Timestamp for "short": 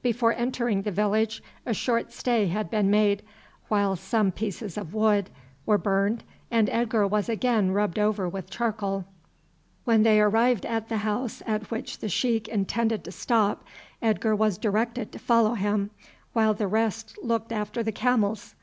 1.74-2.12